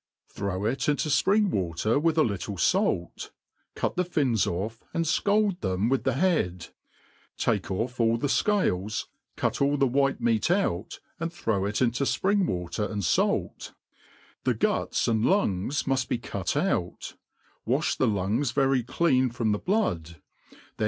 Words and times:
345 0.29 0.35
throw 0.35 0.71
it 0.71 0.89
into 0.91 1.09
fpring«water 1.09 1.99
with 1.99 2.17
a 2.17 2.23
little 2.23 2.57
fait, 2.57 3.29
cut 3.75 3.95
the 3.95 4.03
fias 4.03 4.47
off, 4.47 4.83
and 4.95 5.05
fcald 5.05 5.59
them 5.59 5.89
with 5.89 6.05
the 6.05 6.13
h^ad; 6.13 6.71
take 7.37 7.69
off 7.69 7.99
all 7.99 8.17
the 8.17 8.25
fcales, 8.25 9.05
cu^ 9.37 9.49
^11 9.73 9.77
the 9.79 9.85
white 9.85 10.19
meat 10.19 10.49
out, 10.49 10.99
and 11.19 11.31
throw 11.31 11.65
it 11.65 11.83
into 11.83 12.03
fpring 12.05 12.47
water 12.47 12.85
and 12.87 13.05
fait; 13.05 13.73
the 14.43 14.55
guts 14.55 15.07
and 15.07 15.23
lungs 15.23 15.83
muft 15.83 16.07
he 16.09 16.17
cut 16.17 16.57
out; 16.57 17.13
wafh 17.67 17.95
the 17.95 18.07
lungs 18.07 18.53
very 18.53 18.81
clean 18.81 19.29
from 19.29 19.51
the 19.51 19.59
blood; 19.59 20.19
then. 20.77 20.79